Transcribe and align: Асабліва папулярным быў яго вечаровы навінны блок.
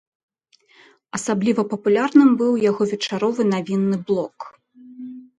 Асабліва 1.17 1.65
папулярным 1.73 2.29
быў 2.39 2.53
яго 2.69 2.83
вечаровы 2.93 3.45
навінны 3.53 3.97
блок. 4.09 4.37